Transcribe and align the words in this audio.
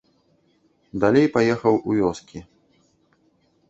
Далей 1.03 1.27
паехаў 1.37 1.73
у 1.89 2.01
вёскі. 2.01 2.39